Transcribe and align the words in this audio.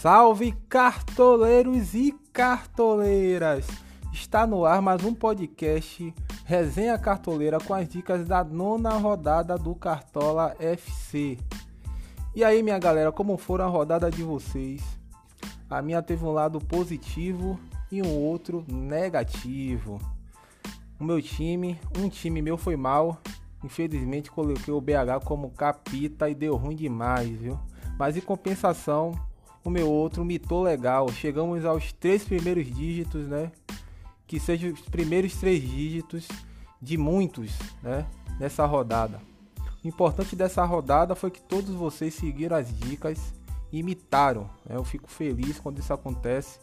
Salve 0.00 0.52
cartoleiros 0.66 1.92
e 1.92 2.10
cartoleiras! 2.32 3.66
Está 4.10 4.46
no 4.46 4.64
ar 4.64 4.80
mais 4.80 5.04
um 5.04 5.12
podcast 5.12 6.14
Resenha 6.46 6.96
Cartoleira 6.96 7.58
com 7.60 7.74
as 7.74 7.86
dicas 7.86 8.26
da 8.26 8.42
nona 8.42 8.92
rodada 8.92 9.58
do 9.58 9.74
Cartola 9.74 10.56
FC. 10.58 11.36
E 12.34 12.42
aí, 12.42 12.62
minha 12.62 12.78
galera, 12.78 13.12
como 13.12 13.36
foi 13.36 13.60
a 13.60 13.66
rodada 13.66 14.10
de 14.10 14.22
vocês? 14.22 14.82
A 15.68 15.82
minha 15.82 16.00
teve 16.00 16.24
um 16.24 16.32
lado 16.32 16.58
positivo 16.60 17.60
e 17.92 18.00
um 18.00 18.08
outro 18.08 18.64
negativo. 18.72 20.00
O 20.98 21.04
meu 21.04 21.20
time, 21.20 21.78
um 21.98 22.08
time 22.08 22.40
meu 22.40 22.56
foi 22.56 22.74
mal. 22.74 23.20
Infelizmente 23.62 24.30
coloquei 24.30 24.72
o 24.72 24.80
BH 24.80 25.26
como 25.26 25.50
capita 25.50 26.26
e 26.30 26.34
deu 26.34 26.56
ruim 26.56 26.74
demais, 26.74 27.28
viu? 27.38 27.60
Mas 27.98 28.16
em 28.16 28.22
compensação, 28.22 29.12
o 29.64 29.70
meu 29.70 29.88
outro 29.88 30.24
mitou 30.24 30.62
legal. 30.62 31.08
Chegamos 31.10 31.64
aos 31.64 31.92
três 31.92 32.24
primeiros 32.24 32.66
dígitos, 32.66 33.26
né? 33.26 33.52
Que 34.26 34.38
sejam 34.40 34.72
os 34.72 34.80
primeiros 34.80 35.34
três 35.36 35.60
dígitos 35.62 36.26
de 36.80 36.96
muitos, 36.96 37.52
né? 37.82 38.06
Nessa 38.38 38.64
rodada. 38.64 39.20
O 39.84 39.88
importante 39.88 40.36
dessa 40.36 40.64
rodada 40.64 41.14
foi 41.14 41.30
que 41.30 41.40
todos 41.40 41.74
vocês 41.74 42.14
seguiram 42.14 42.56
as 42.56 42.68
dicas 42.78 43.32
e 43.72 43.78
imitaram. 43.78 44.48
Né? 44.66 44.76
Eu 44.76 44.84
fico 44.84 45.10
feliz 45.10 45.58
quando 45.58 45.78
isso 45.78 45.92
acontece. 45.92 46.58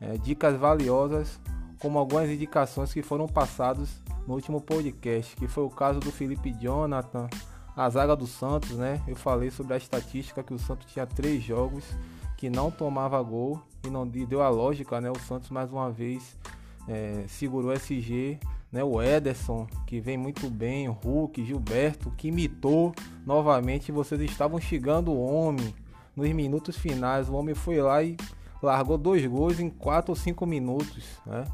É, 0.00 0.16
dicas 0.18 0.58
valiosas, 0.58 1.40
como 1.80 1.98
algumas 1.98 2.28
indicações 2.28 2.92
que 2.92 3.02
foram 3.02 3.26
passadas 3.26 4.02
no 4.26 4.34
último 4.34 4.60
podcast, 4.60 5.36
que 5.36 5.46
foi 5.46 5.64
o 5.64 5.70
caso 5.70 6.00
do 6.00 6.10
Felipe 6.10 6.52
Jonathan, 6.52 7.28
a 7.74 7.88
zaga 7.88 8.16
do 8.16 8.26
Santos, 8.26 8.72
né? 8.72 9.02
Eu 9.06 9.16
falei 9.16 9.50
sobre 9.50 9.74
a 9.74 9.76
estatística 9.76 10.42
que 10.42 10.54
o 10.54 10.58
Santos 10.58 10.90
tinha 10.92 11.06
três 11.06 11.42
jogos 11.42 11.84
que 12.36 12.50
não 12.50 12.70
tomava 12.70 13.20
gol 13.22 13.60
e 13.84 13.90
não 13.90 14.06
deu 14.06 14.42
a 14.42 14.48
lógica, 14.48 15.00
né? 15.00 15.10
O 15.10 15.18
Santos 15.18 15.50
mais 15.50 15.70
uma 15.72 15.90
vez 15.90 16.36
é, 16.88 17.24
segurou 17.28 17.70
o 17.70 17.74
SG, 17.74 18.38
né? 18.70 18.84
O 18.84 19.02
Ederson 19.02 19.66
que 19.86 20.00
vem 20.00 20.16
muito 20.16 20.50
bem, 20.50 20.88
o 20.88 20.92
Hulk, 20.92 21.44
Gilberto 21.44 22.10
que 22.16 22.28
imitou 22.28 22.94
novamente. 23.24 23.90
Vocês 23.92 24.20
estavam 24.20 24.60
chegando 24.60 25.12
o 25.12 25.24
homem 25.24 25.74
nos 26.14 26.28
minutos 26.30 26.76
finais. 26.76 27.28
O 27.28 27.34
homem 27.34 27.54
foi 27.54 27.80
lá 27.80 28.02
e 28.02 28.16
largou 28.62 28.98
dois 28.98 29.24
gols 29.26 29.60
em 29.60 29.70
quatro 29.70 30.12
ou 30.12 30.16
cinco 30.16 30.46
minutos, 30.46 31.04
né? 31.24 31.44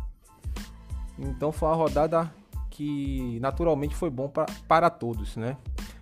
Então 1.18 1.52
foi 1.52 1.68
uma 1.68 1.76
rodada 1.76 2.32
que 2.70 3.38
naturalmente 3.40 3.94
foi 3.94 4.10
bom 4.10 4.28
pra, 4.28 4.46
para 4.66 4.88
todos, 4.88 5.36
né? 5.36 5.56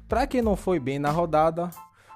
Para 0.09 0.27
quem 0.27 0.41
não 0.41 0.57
foi 0.57 0.79
bem 0.79 0.99
na 0.99 1.11
rodada, 1.11 1.71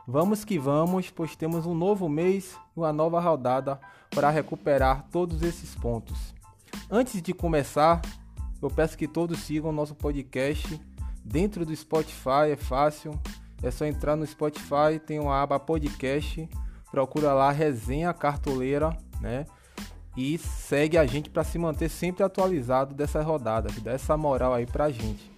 vamos 0.07 0.45
que 0.45 0.59
vamos, 0.59 1.11
pois 1.11 1.35
temos 1.37 1.67
um 1.67 1.75
novo 1.75 2.09
mês 2.09 2.57
e 2.77 2.81
uma 2.81 2.93
nova 2.93 3.21
rodada 3.21 3.81
para 4.11 4.31
recuperar 4.31 5.07
todos 5.11 5.43
esses 5.43 5.75
pontos. 5.75 6.35
Antes 6.91 7.23
de 7.23 7.33
começar, 7.33 8.01
eu 8.61 8.71
peço 8.71 8.97
que 8.97 9.09
todos 9.09 9.41
sigam 9.41 9.73
nosso 9.73 9.95
podcast 9.95 10.81
dentro 11.25 11.65
do 11.65 11.75
Spotify, 11.75 12.51
é 12.53 12.57
fácil. 12.57 13.19
É 13.63 13.71
só 13.71 13.87
entrar 13.87 14.15
no 14.15 14.27
Spotify, 14.27 14.99
tem 15.05 15.19
uma 15.19 15.41
aba 15.41 15.59
podcast, 15.59 16.47
procura 16.91 17.33
lá 17.33 17.51
resenha 17.51 18.13
cartoleira, 18.13 18.95
né? 19.21 19.47
E 20.17 20.37
segue 20.37 20.99
a 20.99 21.07
gente 21.07 21.31
para 21.31 21.43
se 21.43 21.59
manter 21.59 21.89
sempre 21.89 22.23
atualizado 22.23 22.95
dessas 22.95 23.25
rodadas, 23.25 23.75
dá 23.81 23.93
essa 23.93 24.17
moral 24.17 24.53
aí 24.53 24.67
pra 24.67 24.91
gente. 24.91 25.33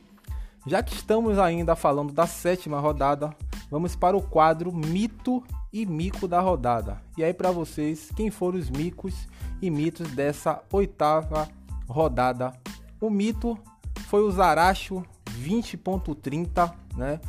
Já 0.67 0.83
que 0.83 0.95
estamos 0.95 1.39
ainda 1.39 1.77
falando 1.77 2.13
da 2.13 2.27
sétima 2.27 2.81
rodada, 2.81 3.31
vamos 3.71 3.97
para 3.97 4.17
o 4.17 4.23
quadro 4.23 4.73
Mito 4.73 5.43
e 5.73 5.85
Mico 5.85 6.27
da 6.27 6.41
rodada. 6.41 7.01
E 7.17 7.25
aí 7.25 7.35
para 7.35 7.51
vocês, 7.51 8.11
quem 8.15 8.31
foram 8.31 8.59
os 8.59 8.71
micos 8.71 9.29
e 9.61 9.71
mitos 9.71 10.11
dessa 10.13 10.63
oitava 10.73 11.49
rodada? 11.89 12.53
O 13.01 13.11
mito 13.11 13.59
foi 14.09 14.23
o 14.23 14.31
Zaracho 14.31 15.05
20.30, 15.43 16.73
né? 16.97 17.21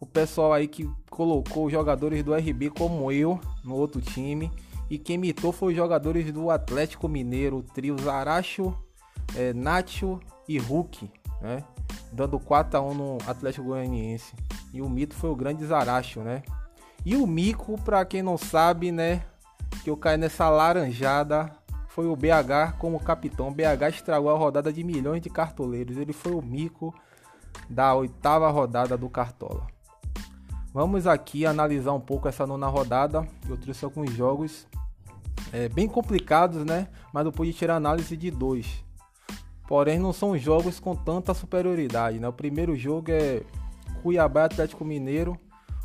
O 0.00 0.06
pessoal 0.06 0.52
aí 0.52 0.68
que 0.68 0.88
colocou 1.08 1.66
os 1.66 1.72
jogadores 1.72 2.22
do 2.22 2.34
RB 2.34 2.70
como 2.70 3.10
eu 3.10 3.40
no 3.64 3.74
outro 3.74 4.00
time. 4.00 4.50
E 4.90 4.98
quem 4.98 5.16
mitou 5.16 5.50
foi 5.50 5.72
os 5.72 5.76
jogadores 5.76 6.30
do 6.30 6.50
Atlético 6.50 7.08
Mineiro, 7.08 7.58
o 7.58 7.62
trio 7.62 7.96
Zaracho, 7.98 8.76
é, 9.34 9.54
Nacho 9.54 10.20
e 10.46 10.58
Hulk, 10.58 11.10
né? 11.40 11.64
Dando 12.14 12.38
4 12.38 12.78
a 12.78 12.80
1 12.80 12.94
no 12.94 13.18
Atlético 13.26 13.66
Goianiense. 13.66 14.32
E 14.72 14.80
o 14.80 14.88
mito 14.88 15.14
foi 15.14 15.30
o 15.30 15.36
grande 15.36 15.64
Zaracho, 15.66 16.20
né? 16.20 16.42
E 17.04 17.16
o 17.16 17.26
mico, 17.26 17.78
para 17.82 18.04
quem 18.04 18.22
não 18.22 18.38
sabe, 18.38 18.90
né, 18.90 19.22
que 19.82 19.90
eu 19.90 19.96
caí 19.96 20.16
nessa 20.16 20.48
laranjada, 20.48 21.50
foi 21.88 22.06
o 22.06 22.16
BH 22.16 22.78
como 22.78 22.98
capitão. 22.98 23.48
O 23.48 23.50
BH 23.50 23.88
estragou 23.90 24.30
a 24.30 24.38
rodada 24.38 24.72
de 24.72 24.82
milhões 24.82 25.20
de 25.20 25.28
cartoleiros. 25.28 25.96
Ele 25.96 26.12
foi 26.12 26.32
o 26.32 26.40
mico 26.40 26.94
da 27.68 27.94
oitava 27.94 28.50
rodada 28.50 28.96
do 28.96 29.08
Cartola. 29.08 29.66
Vamos 30.72 31.06
aqui 31.06 31.46
analisar 31.46 31.92
um 31.92 32.00
pouco 32.00 32.26
essa 32.26 32.46
nona 32.46 32.66
rodada. 32.66 33.26
Eu 33.48 33.56
trouxe 33.56 33.84
alguns 33.84 34.10
jogos 34.12 34.66
é, 35.52 35.68
bem 35.68 35.86
complicados, 35.86 36.64
né? 36.64 36.88
Mas 37.12 37.26
eu 37.26 37.32
pude 37.32 37.52
tirar 37.52 37.76
análise 37.76 38.16
de 38.16 38.30
dois. 38.30 38.83
Porém, 39.66 39.98
não 39.98 40.12
são 40.12 40.36
jogos 40.36 40.78
com 40.78 40.94
tanta 40.94 41.32
superioridade. 41.32 42.18
Né? 42.18 42.28
O 42.28 42.32
primeiro 42.32 42.76
jogo 42.76 43.10
é 43.10 43.42
Cuiabá 44.02 44.44
Atlético 44.44 44.84
Mineiro. 44.84 45.38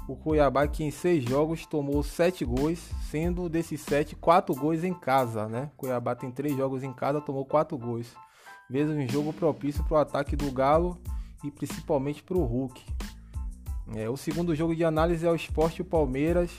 O 0.08 0.16
Cuiabá 0.16 0.68
que 0.68 0.84
em 0.84 0.92
seis 0.92 1.24
jogos 1.24 1.66
tomou 1.66 2.02
sete 2.04 2.44
gols, 2.44 2.80
sendo 3.10 3.48
desses 3.48 3.80
sete, 3.82 4.16
quatro 4.16 4.54
gols 4.56 4.84
em 4.84 4.94
casa. 4.94 5.48
Né? 5.48 5.70
Cuiabá 5.78 6.16
tem 6.16 6.32
três 6.32 6.58
jogos 6.58 6.84
em 6.84 6.92
casa, 6.92 7.22
tomou 7.22 7.46
quatro 7.46 7.78
gols. 7.78 8.08
Mesmo 8.70 8.96
um 8.96 9.08
jogo 9.08 9.32
propício 9.32 9.84
para 9.86 9.98
o 9.98 10.02
ataque 10.02 10.36
do 10.36 10.52
Galo 10.52 11.00
e 11.44 11.50
principalmente 11.50 12.22
para 12.22 12.38
o 12.38 12.44
Hulk. 12.44 12.84
É, 13.96 14.10
o 14.10 14.18
segundo 14.18 14.54
jogo 14.56 14.76
de 14.76 14.84
análise 14.84 15.26
é 15.26 15.32
o 15.32 15.36
Esporte 15.36 15.84
Palmeiras. 15.84 16.52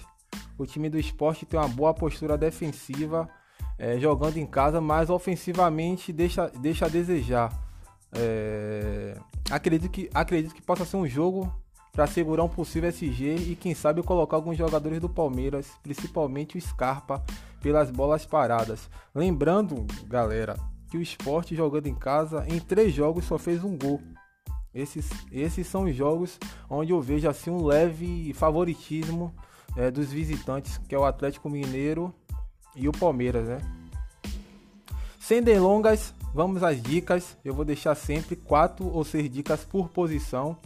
O 0.57 0.67
time 0.67 0.89
do 0.89 0.99
Esporte 0.99 1.45
tem 1.45 1.61
uma 1.61 1.69
boa 1.69 1.93
postura 1.93 2.37
defensiva 2.37 3.29
é, 3.81 3.99
jogando 3.99 4.37
em 4.37 4.45
casa, 4.45 4.79
mas 4.79 5.09
ofensivamente 5.09 6.13
deixa, 6.13 6.49
deixa 6.61 6.85
a 6.85 6.89
desejar. 6.89 7.51
É, 8.13 9.17
acredito, 9.51 9.91
que, 9.91 10.11
acredito 10.13 10.55
que 10.55 10.61
possa 10.61 10.85
ser 10.85 10.99
um 10.99 11.07
jogo 11.07 11.51
para 11.91 12.07
segurar 12.07 12.45
um 12.45 12.49
possível 12.49 12.91
SG 12.91 13.37
e 13.37 13.57
quem 13.57 13.75
sabe 13.75 14.03
colocar 14.03 14.37
alguns 14.37 14.59
jogadores 14.59 15.01
do 15.01 15.09
Palmeiras, 15.09 15.67
principalmente 15.83 16.59
o 16.59 16.61
Scarpa, 16.61 17.25
pelas 17.63 17.91
bolas 17.91 18.27
paradas. 18.27 18.91
Lembrando, 19.15 19.87
galera, 20.07 20.57
que 20.91 20.99
o 20.99 21.03
esporte 21.03 21.57
jogando 21.57 21.87
em 21.87 21.95
casa, 21.95 22.45
em 22.49 22.61
três 22.61 22.93
jogos 22.93 23.25
só 23.25 23.39
fez 23.39 23.65
um 23.65 23.79
gol. 23.79 23.99
Esses, 24.75 25.09
esses 25.33 25.67
são 25.67 25.85
os 25.85 25.97
jogos 25.97 26.39
onde 26.69 26.93
eu 26.93 27.01
vejo 27.01 27.29
assim 27.29 27.51
um 27.51 27.65
leve 27.65 28.35
favoritismo 28.35 29.35
é, 29.75 29.91
dos 29.91 30.13
visitantes, 30.13 30.79
que 30.87 30.95
é 30.95 30.99
o 30.99 31.05
Atlético 31.05 31.49
Mineiro 31.49 32.15
e 32.75 32.89
o 32.89 32.93
Palmeiras, 32.93 33.49
né? 33.49 33.59
Sem 35.19 35.43
delongas, 35.43 36.13
vamos 36.35 36.63
às 36.63 36.83
dicas. 36.83 37.37
Eu 37.45 37.55
vou 37.55 37.65
deixar 37.65 37.95
sempre 37.95 38.35
quatro 38.35 38.87
ou 38.87 39.05
seis 39.05 39.31
dicas 39.31 39.65
por 39.65 39.89
posição. 39.89 40.57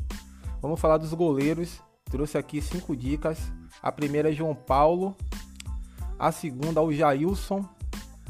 Vamos 0.63 0.81
falar 0.81 0.97
dos 0.97 1.13
goleiros. 1.13 1.83
Trouxe 2.11 2.39
aqui 2.39 2.63
cinco 2.63 2.97
dicas. 2.97 3.39
A 3.83 3.93
primeira 3.93 4.31
é 4.31 4.33
João 4.33 4.55
Paulo. 4.55 5.15
A 6.19 6.33
segunda, 6.33 6.81
o 6.81 6.93
Jailson. 6.93 7.69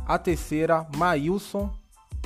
A 0.07 0.19
terceira, 0.19 0.87
Maílson. 0.97 1.73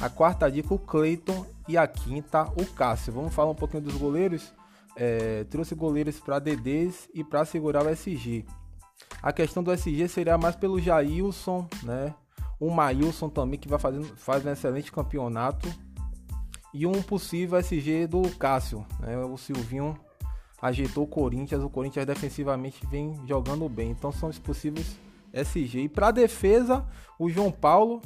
A 0.01 0.09
quarta 0.09 0.51
dica, 0.51 0.73
o 0.73 0.79
Cleiton. 0.79 1.45
E 1.69 1.77
a 1.77 1.87
quinta, 1.87 2.45
o 2.57 2.65
Cássio. 2.65 3.13
Vamos 3.13 3.35
falar 3.35 3.51
um 3.51 3.55
pouquinho 3.55 3.83
dos 3.83 3.97
goleiros. 3.97 4.55
É, 4.97 5.45
trouxe 5.45 5.75
goleiros 5.75 6.19
para 6.19 6.39
DDs 6.39 7.09
e 7.13 7.23
para 7.23 7.45
segurar 7.45 7.85
o 7.85 7.91
SG. 7.91 8.47
A 9.23 9.33
questão 9.33 9.63
do 9.63 9.73
SG 9.73 10.09
seria 10.09 10.39
mais 10.39 10.57
pelo 10.57 10.81
Jailson, 10.81 11.67
né? 11.83 12.15
O 12.61 12.71
Maílson 12.71 13.29
também, 13.29 13.59
que 13.59 13.69
vai 13.69 13.79
fazendo, 13.79 14.05
faz 14.17 14.45
um 14.45 14.51
excelente 14.51 14.91
campeonato. 14.93 15.69
E 16.73 16.87
um 16.87 17.03
possível 17.03 17.59
SG 17.59 18.07
do 18.07 18.23
Cássio, 18.37 18.85
né? 19.01 19.17
O 19.19 19.37
Silvinho 19.37 19.99
ajeitou 20.61 21.05
o 21.05 21.09
Corinthians. 21.09 21.63
O 21.63 21.71
Corinthians 21.71 22.07
defensivamente 22.07 22.87
vem 22.87 23.15
jogando 23.27 23.69
bem. 23.69 23.91
Então 23.91 24.13
são 24.13 24.29
os 24.29 24.39
possíveis 24.39 24.97
SG. 25.33 25.83
E 25.83 25.89
para 25.89 26.11
defesa, 26.11 26.87
o 27.19 27.29
João 27.29 27.51
Paulo, 27.51 28.03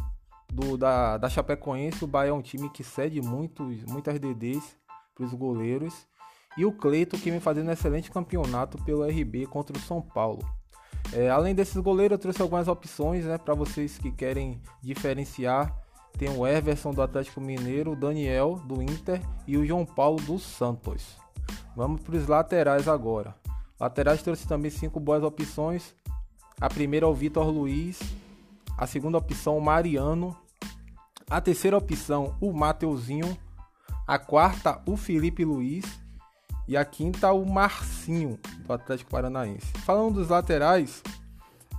do, 0.52 0.76
da, 0.76 1.16
da 1.16 1.28
Chapecoense. 1.28 2.04
O 2.04 2.08
Bahia 2.08 2.30
é 2.30 2.34
um 2.34 2.42
time 2.42 2.68
que 2.68 2.84
cede 2.84 3.20
muitos, 3.20 3.82
muitas 3.84 4.20
DDs 4.20 4.76
para 5.14 5.24
os 5.24 5.32
goleiros. 5.32 6.06
E 6.56 6.66
o 6.66 6.72
Cleito, 6.72 7.18
que 7.18 7.30
vem 7.30 7.40
fazendo 7.40 7.68
um 7.68 7.72
excelente 7.72 8.10
campeonato 8.10 8.76
pelo 8.84 9.04
RB 9.04 9.46
contra 9.46 9.76
o 9.76 9.80
São 9.80 10.02
Paulo. 10.02 10.46
É, 11.12 11.28
além 11.28 11.54
desses 11.54 11.76
goleiros, 11.76 12.16
eu 12.16 12.18
trouxe 12.18 12.40
algumas 12.40 12.68
opções 12.68 13.24
né, 13.26 13.36
para 13.36 13.54
vocês 13.54 13.98
que 13.98 14.10
querem 14.10 14.60
diferenciar. 14.82 15.76
Tem 16.18 16.28
o 16.30 16.46
Everson 16.46 16.92
do 16.92 17.02
Atlético 17.02 17.40
Mineiro, 17.40 17.92
o 17.92 17.96
Daniel 17.96 18.60
do 18.64 18.82
Inter 18.82 19.20
e 19.46 19.56
o 19.56 19.64
João 19.64 19.84
Paulo 19.84 20.20
do 20.22 20.38
Santos. 20.38 21.16
Vamos 21.76 22.00
para 22.00 22.16
os 22.16 22.26
laterais 22.26 22.88
agora. 22.88 23.34
Laterais 23.78 24.22
trouxe 24.22 24.46
também 24.46 24.70
cinco 24.70 25.00
boas 25.00 25.22
opções. 25.22 25.94
A 26.60 26.68
primeira 26.68 27.06
é 27.06 27.08
o 27.08 27.14
Vitor 27.14 27.48
Luiz, 27.48 28.00
a 28.78 28.86
segunda 28.86 29.18
opção 29.18 29.58
o 29.58 29.60
Mariano, 29.60 30.36
a 31.28 31.40
terceira 31.40 31.76
opção 31.76 32.36
o 32.40 32.52
Mateuzinho, 32.52 33.36
a 34.06 34.18
quarta 34.18 34.80
o 34.86 34.96
Felipe 34.96 35.44
Luiz 35.44 36.01
e 36.66 36.76
a 36.76 36.84
quinta 36.84 37.32
o 37.32 37.44
Marcinho 37.44 38.38
do 38.66 38.72
Atlético 38.72 39.10
Paranaense. 39.10 39.66
Falando 39.84 40.14
dos 40.14 40.28
laterais, 40.28 41.02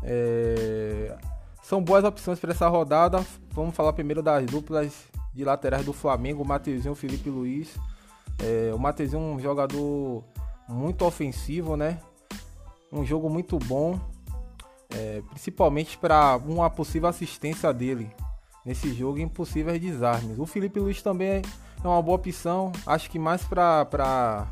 é... 0.04 1.18
são 1.62 1.84
boas 1.84 2.04
opções 2.04 2.40
para 2.40 2.52
essa 2.52 2.68
rodada. 2.68 3.26
Vamos 3.52 3.76
falar 3.76 3.94
primeiro 3.94 4.22
das 4.22 4.46
duplas 4.46 4.94
de 5.34 5.44
laterais 5.44 5.86
do 5.86 5.94
Flamengo, 5.94 6.44
o 6.44 6.48
e 6.92 6.96
Felipe 6.96 7.30
Luiz. 7.30 7.76
É... 8.40 8.74
o 8.74 8.80
Mateuzinho 8.80 9.22
é 9.22 9.36
um 9.36 9.40
jogador 9.40 10.24
muito 10.68 11.06
ofensivo, 11.06 11.76
né? 11.76 12.00
Um 12.92 13.04
jogo 13.04 13.30
muito 13.30 13.58
bom, 13.58 14.00
é, 14.96 15.22
principalmente 15.32 15.98
para 15.98 16.38
uma 16.38 16.70
possível 16.70 17.10
assistência 17.10 17.74
dele 17.74 18.12
nesse 18.66 18.94
jogo 18.94 19.18
em 19.18 19.28
possíveis 19.28 19.82
desarmes. 19.82 20.38
O 20.40 20.46
Felipe 20.46 20.80
Luiz 20.80 21.02
também 21.02 21.42
é 21.84 21.88
uma 21.88 22.02
boa 22.02 22.16
opção, 22.16 22.72
acho 22.86 23.10
que 23.10 23.20
mais 23.20 23.44
para 23.44 24.48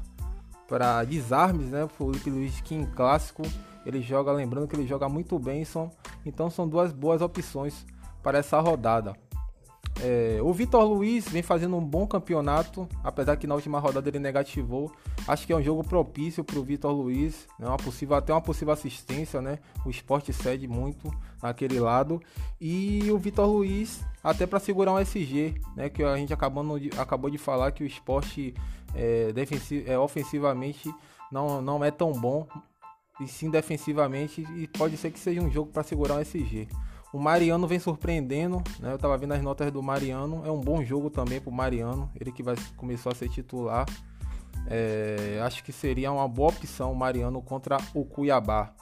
para 0.72 1.04
desarmes, 1.04 1.68
né? 1.68 1.84
O 1.84 1.90
Felipe 1.90 2.30
Luiz 2.30 2.62
que 2.62 2.86
clássico 2.96 3.44
ele 3.86 4.02
joga, 4.02 4.32
lembrando 4.32 4.70
que 4.70 4.76
ele 4.78 4.88
joga 4.88 5.10
muito 5.10 5.38
bem, 5.38 5.66
são, 5.66 5.92
então 6.26 6.50
são 6.50 6.66
duas 6.66 6.94
boas 6.94 7.22
opções 7.22 7.86
para 8.24 8.38
essa 8.38 8.58
rodada. 8.62 9.14
É, 10.02 10.40
o 10.42 10.54
Vitor 10.54 10.86
Luiz 10.86 11.28
vem 11.28 11.44
fazendo 11.44 11.76
um 11.76 11.86
bom 11.86 12.08
campeonato, 12.08 12.88
apesar 13.04 13.36
que 13.36 13.46
na 13.46 13.54
última 13.54 13.80
rodada 13.80 14.08
ele 14.08 14.20
negativou. 14.20 14.90
Acho 15.28 15.46
que 15.46 15.52
é 15.52 15.56
um 15.58 15.62
jogo 15.62 15.84
propício 15.84 16.42
para 16.42 16.58
o 16.58 16.64
Vitor 16.64 16.94
Luiz, 16.94 17.48
né? 17.60 17.68
uma 17.68 17.76
possível, 17.76 18.16
até 18.16 18.32
uma 18.32 18.42
possível 18.42 18.74
assistência, 18.74 19.42
né? 19.42 19.60
O 19.86 19.90
esporte 19.90 20.32
cede 20.32 20.70
muito 20.70 21.12
naquele 21.44 21.82
lado. 21.82 22.22
E 22.62 23.12
o 23.12 23.18
Vitor 23.18 23.46
Luiz, 23.46 24.02
até 24.24 24.48
para 24.48 24.60
segurar 24.60 24.94
um 24.94 25.00
SG, 25.00 25.56
né? 25.76 25.90
Que 25.90 26.02
a 26.02 26.16
gente 26.16 26.34
acabou, 26.34 26.64
acabou 26.98 27.30
de 27.30 27.38
falar 27.38 27.74
que 27.74 27.84
o 27.84 27.88
esporte 27.88 28.54
é, 28.96 29.34
é, 29.86 29.98
ofensivamente 29.98 30.94
não, 31.32 31.62
não 31.62 31.84
é 31.84 31.92
tão 31.92 32.12
bom, 32.12 32.48
e 33.20 33.28
sim 33.28 33.50
defensivamente, 33.50 34.42
e 34.56 34.68
pode 34.68 34.98
ser 34.98 35.12
que 35.12 35.20
seja 35.20 35.42
um 35.42 35.50
jogo 35.50 35.72
para 35.72 35.84
segurar 35.84 36.16
um 36.16 36.20
SG. 36.20 36.68
O 37.14 37.20
Mariano 37.20 37.68
vem 37.68 37.78
surpreendendo, 37.78 38.64
né? 38.80 38.94
Eu 38.94 38.98
tava 38.98 39.18
vendo 39.18 39.34
as 39.34 39.42
notas 39.42 39.70
do 39.70 39.84
Mariano. 39.84 40.44
É 40.46 40.52
um 40.52 40.62
bom 40.62 40.82
jogo 40.82 41.10
também 41.10 41.42
pro 41.42 41.52
Mariano. 41.52 42.10
Ele 42.18 42.32
que 42.32 42.42
vai 42.42 42.56
começou 42.78 43.12
a 43.12 43.16
ser 43.16 43.28
titular. 43.28 43.86
É, 44.68 45.42
acho 45.44 45.62
que 45.62 45.74
seria 45.74 46.10
uma 46.10 46.28
boa 46.28 46.50
opção 46.50 46.92
o 46.92 46.96
Mariano 46.96 47.42
contra 47.42 47.78
o 47.94 48.06
Cuiabá. 48.06 48.74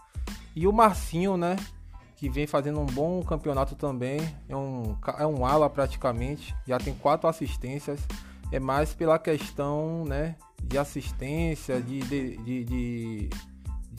E 0.55 0.67
o 0.67 0.73
Marcinho, 0.73 1.37
né? 1.37 1.55
Que 2.17 2.29
vem 2.29 2.45
fazendo 2.45 2.79
um 2.79 2.85
bom 2.85 3.23
campeonato 3.23 3.75
também. 3.75 4.19
É 4.47 4.55
um, 4.55 4.95
é 5.17 5.25
um 5.25 5.43
ala 5.43 5.67
praticamente. 5.67 6.55
Já 6.67 6.77
tem 6.77 6.93
quatro 6.93 7.27
assistências. 7.27 7.99
É 8.51 8.59
mais 8.59 8.93
pela 8.93 9.19
questão, 9.19 10.03
né? 10.05 10.35
De 10.63 10.77
assistência, 10.77 11.81
de, 11.81 11.99
de, 11.99 12.37
de, 12.37 12.63
de 12.65 13.29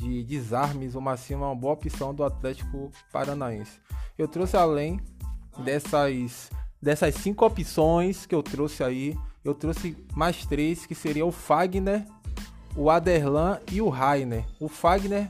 de 0.00 0.22
desarmes, 0.24 0.94
Marcinho 0.94 1.42
é 1.42 1.46
uma 1.46 1.54
boa 1.54 1.74
opção 1.74 2.14
do 2.14 2.24
Atlético 2.24 2.90
Paranaense. 3.12 3.78
Eu 4.16 4.26
trouxe 4.26 4.56
além 4.56 4.98
dessas, 5.58 6.50
dessas 6.80 7.14
cinco 7.16 7.44
opções 7.44 8.24
que 8.24 8.34
eu 8.34 8.42
trouxe 8.42 8.82
aí, 8.82 9.16
eu 9.44 9.54
trouxe 9.54 9.96
mais 10.14 10.46
três, 10.46 10.86
que 10.86 10.94
seria 10.94 11.26
o 11.26 11.30
Fagner, 11.30 12.06
o 12.74 12.90
Aderlan 12.90 13.60
e 13.70 13.82
o 13.82 13.88
Rainer. 13.88 14.44
O 14.58 14.68
Fagner, 14.68 15.28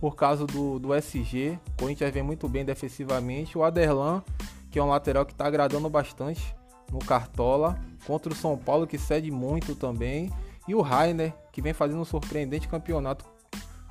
por 0.00 0.14
causa 0.16 0.46
do, 0.46 0.78
do 0.78 0.94
SG, 0.94 1.58
o 1.68 1.82
Corinthians 1.82 2.12
vem 2.12 2.22
muito 2.22 2.48
bem 2.48 2.64
defensivamente. 2.64 3.56
O 3.56 3.64
Aderlan, 3.64 4.22
que 4.70 4.78
é 4.78 4.82
um 4.82 4.88
lateral 4.88 5.24
que 5.24 5.32
está 5.32 5.46
agradando 5.46 5.88
bastante 5.88 6.54
no 6.90 6.98
Cartola, 6.98 7.78
contra 8.06 8.32
o 8.32 8.36
São 8.36 8.56
Paulo, 8.56 8.86
que 8.86 8.98
cede 8.98 9.30
muito 9.30 9.74
também. 9.74 10.30
E 10.66 10.74
o 10.74 10.80
Rainer, 10.80 11.34
que 11.52 11.62
vem 11.62 11.72
fazendo 11.72 12.00
um 12.00 12.04
surpreendente 12.04 12.68
campeonato 12.68 13.24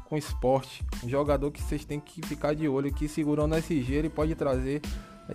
com 0.06 0.18
esporte. 0.18 0.84
Um 1.04 1.10
jogador 1.10 1.52
que 1.52 1.62
vocês 1.62 1.86
têm 1.86 2.00
que 2.00 2.22
ficar 2.26 2.56
de 2.56 2.68
olho, 2.68 2.94
que 2.94 3.08
segurando 3.08 3.56
SG 3.56 3.94
ele 3.94 4.10
pode 4.10 4.34
trazer 4.36 4.82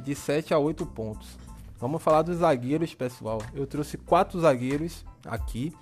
de 0.02 0.14
7 0.14 0.52
a 0.52 0.58
8 0.58 0.84
pontos. 0.86 1.38
Vamos 1.78 2.02
falar 2.02 2.22
dos 2.22 2.38
zagueiros, 2.38 2.94
pessoal. 2.94 3.40
Eu 3.54 3.66
trouxe 3.66 3.96
quatro 3.96 4.40
zagueiros 4.40 5.04
aqui. 5.24 5.72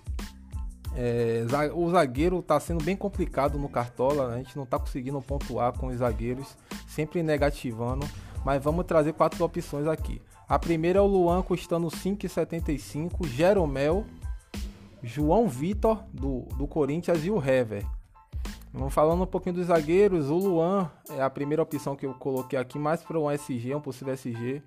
É, 0.94 1.44
o 1.74 1.90
zagueiro 1.90 2.40
está 2.40 2.60
sendo 2.60 2.84
bem 2.84 2.94
complicado 2.94 3.58
no 3.58 3.68
Cartola, 3.68 4.34
a 4.34 4.36
gente 4.36 4.54
não 4.56 4.64
está 4.64 4.78
conseguindo 4.78 5.20
pontuar 5.22 5.72
com 5.72 5.86
os 5.86 5.96
zagueiros, 5.96 6.54
sempre 6.86 7.22
negativando, 7.22 8.06
mas 8.44 8.62
vamos 8.62 8.86
trazer 8.86 9.12
quatro 9.12 9.44
opções 9.44 9.86
aqui. 9.86 10.20
A 10.48 10.58
primeira 10.58 10.98
é 10.98 11.02
o 11.02 11.06
Luan 11.06 11.42
custando 11.42 11.86
5,75, 11.88 13.26
Jeromel, 13.26 14.04
João 15.02 15.48
Vitor 15.48 16.02
do, 16.12 16.40
do 16.56 16.66
Corinthians 16.66 17.24
e 17.24 17.30
o 17.30 17.38
Hever. 17.38 17.84
Vamos 18.72 18.94
falando 18.94 19.22
um 19.22 19.26
pouquinho 19.26 19.56
dos 19.56 19.66
zagueiros, 19.66 20.30
o 20.30 20.36
Luan 20.36 20.90
é 21.10 21.20
a 21.20 21.28
primeira 21.28 21.62
opção 21.62 21.94
que 21.94 22.06
eu 22.06 22.14
coloquei 22.14 22.58
aqui, 22.58 22.78
mais 22.78 23.02
para 23.02 23.18
um 23.18 23.30
SG, 23.30 23.74
um 23.74 23.80
possível 23.80 24.14
SG. 24.14 24.62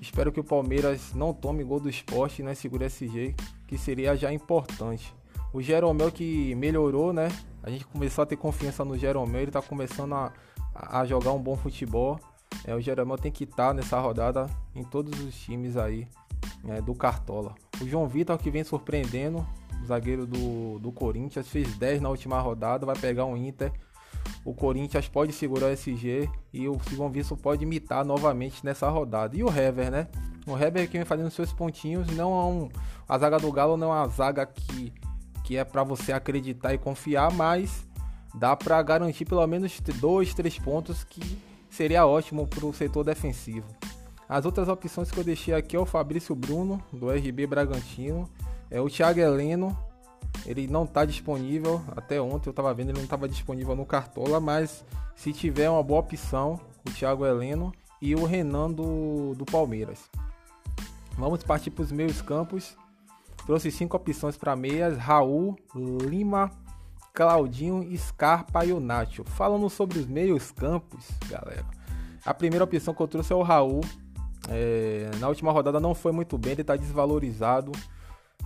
Espero 0.00 0.32
que 0.32 0.40
o 0.40 0.44
Palmeiras 0.44 1.14
não 1.14 1.32
tome 1.32 1.62
gol 1.62 1.78
do 1.78 1.88
esporte, 1.88 2.42
né? 2.42 2.54
Segure 2.56 2.86
SG, 2.86 3.36
que 3.68 3.78
seria 3.78 4.16
já 4.16 4.32
importante. 4.32 5.14
O 5.52 5.62
Jeromel 5.62 6.10
que 6.10 6.54
melhorou, 6.56 7.12
né? 7.12 7.28
A 7.62 7.70
gente 7.70 7.86
começou 7.86 8.22
a 8.22 8.26
ter 8.26 8.36
confiança 8.36 8.84
no 8.84 8.98
Jeromel, 8.98 9.42
ele 9.42 9.52
tá 9.52 9.62
começando 9.62 10.14
a, 10.14 10.32
a 10.74 11.04
jogar 11.04 11.30
um 11.32 11.38
bom 11.38 11.56
futebol. 11.56 12.18
É, 12.64 12.74
o 12.74 12.80
Jeromel 12.80 13.18
tem 13.18 13.32
que 13.32 13.44
estar 13.44 13.68
tá 13.68 13.74
nessa 13.74 13.98
rodada 13.98 14.48
em 14.74 14.84
todos 14.84 15.18
os 15.20 15.34
times 15.34 15.76
aí 15.76 16.06
né, 16.62 16.80
do 16.80 16.94
Cartola. 16.94 17.54
O 17.80 17.88
João 17.88 18.06
Vitor 18.06 18.38
que 18.38 18.50
vem 18.50 18.64
surpreendendo, 18.64 19.46
zagueiro 19.86 20.26
do, 20.26 20.78
do 20.78 20.92
Corinthians, 20.92 21.48
fez 21.48 21.76
10 21.76 22.00
na 22.00 22.08
última 22.08 22.40
rodada, 22.40 22.86
vai 22.86 22.96
pegar 22.96 23.24
um 23.24 23.36
Inter. 23.36 23.72
O 24.44 24.54
Corinthians 24.54 25.08
pode 25.08 25.32
segurar 25.32 25.66
o 25.66 25.70
SG 25.70 26.28
e 26.52 26.68
o 26.68 26.78
Silvão 26.88 27.10
Visto 27.10 27.36
pode 27.36 27.64
imitar 27.64 28.04
novamente 28.04 28.64
nessa 28.64 28.88
rodada. 28.88 29.36
E 29.36 29.42
o 29.42 29.48
Hever, 29.48 29.90
né? 29.90 30.08
O 30.46 30.56
Hever 30.56 30.88
que 30.88 30.96
vem 30.98 31.04
fazendo 31.04 31.30
seus 31.30 31.52
pontinhos, 31.52 32.08
não 32.08 32.32
é 32.32 32.44
um. 32.44 32.68
A 33.08 33.18
zaga 33.18 33.38
do 33.38 33.50
Galo 33.52 33.76
não 33.76 33.92
é 33.92 33.96
uma 33.96 34.08
zaga 34.08 34.44
que, 34.46 34.92
que 35.44 35.56
é 35.56 35.64
para 35.64 35.84
você 35.84 36.12
acreditar 36.12 36.74
e 36.74 36.78
confiar, 36.78 37.32
mas 37.32 37.86
dá 38.34 38.56
para 38.56 38.82
garantir 38.82 39.24
pelo 39.24 39.46
menos 39.46 39.80
dois, 40.00 40.34
três 40.34 40.58
pontos 40.58 41.04
que 41.04 41.38
seria 41.72 42.06
ótimo 42.06 42.46
para 42.46 42.66
o 42.66 42.72
setor 42.72 43.02
defensivo. 43.02 43.66
As 44.28 44.44
outras 44.44 44.68
opções 44.68 45.10
que 45.10 45.18
eu 45.18 45.24
deixei 45.24 45.54
aqui 45.54 45.74
é 45.74 45.78
o 45.78 45.86
Fabrício 45.86 46.34
Bruno, 46.34 46.82
do 46.92 47.10
RB 47.10 47.46
Bragantino. 47.46 48.28
É 48.70 48.80
o 48.80 48.88
Thiago 48.88 49.20
Heleno, 49.20 49.76
ele 50.46 50.66
não 50.66 50.84
está 50.84 51.04
disponível. 51.04 51.82
Até 51.96 52.20
ontem 52.20 52.48
eu 52.48 52.52
estava 52.52 52.72
vendo, 52.72 52.90
ele 52.90 52.98
não 52.98 53.04
estava 53.04 53.28
disponível 53.28 53.74
no 53.74 53.84
Cartola, 53.84 54.40
mas 54.40 54.84
se 55.16 55.32
tiver 55.32 55.68
uma 55.68 55.82
boa 55.82 56.00
opção, 56.00 56.60
o 56.86 56.90
Thiago 56.90 57.26
Heleno 57.26 57.72
e 58.00 58.14
o 58.14 58.24
Renan 58.24 58.70
do, 58.70 59.34
do 59.34 59.44
Palmeiras. 59.44 60.10
Vamos 61.16 61.42
partir 61.42 61.70
para 61.70 61.82
os 61.82 61.92
meios 61.92 62.22
campos. 62.22 62.76
Trouxe 63.46 63.70
cinco 63.70 63.96
opções 63.96 64.36
para 64.36 64.56
meias: 64.56 64.96
Raul, 64.96 65.56
Lima, 65.74 66.50
Claudinho, 67.12 67.86
Scarpa 67.96 68.64
e 68.64 68.72
o 68.72 68.80
Nacho. 68.80 69.24
Falando 69.24 69.68
sobre 69.68 69.98
os 69.98 70.06
meios 70.06 70.50
campos, 70.50 71.08
galera. 71.28 71.66
A 72.24 72.32
primeira 72.32 72.64
opção 72.64 72.94
que 72.94 73.02
eu 73.02 73.08
trouxe 73.08 73.32
é 73.32 73.36
o 73.36 73.42
Raul. 73.42 73.82
É, 74.48 75.10
na 75.18 75.28
última 75.28 75.52
rodada 75.52 75.78
não 75.78 75.94
foi 75.94 76.12
muito 76.12 76.38
bem, 76.38 76.52
ele 76.52 76.62
está 76.62 76.76
desvalorizado. 76.76 77.72